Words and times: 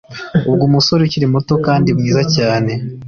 ubwo 0.49 0.63
umusore 0.69 1.01
ukiri 1.03 1.27
muto 1.33 1.53
kandi 1.65 1.89
mwiza 1.97 2.21
cyane, 2.35 2.71